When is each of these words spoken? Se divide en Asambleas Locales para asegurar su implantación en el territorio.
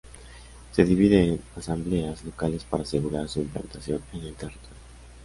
Se 0.71 0.83
divide 0.83 1.23
en 1.27 1.39
Asambleas 1.55 2.23
Locales 2.25 2.63
para 2.63 2.81
asegurar 2.81 3.29
su 3.29 3.39
implantación 3.41 4.01
en 4.13 4.21
el 4.23 4.33
territorio. 4.33 4.69